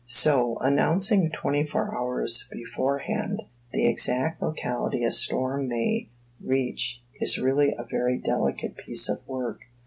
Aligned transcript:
So, 0.07 0.57
announcing 0.61 1.29
twenty 1.29 1.63
four 1.63 1.95
hours 1.95 2.47
beforehand 2.51 3.43
the 3.71 3.87
exact 3.87 4.41
locality 4.41 5.03
a 5.03 5.11
storm 5.11 5.67
may 5.67 6.09
reach 6.43 7.03
is 7.19 7.37
really 7.37 7.75
a 7.77 7.83
very 7.83 8.17
delicate 8.17 8.77
piece 8.77 9.07
of 9.07 9.19
work. 9.27 9.67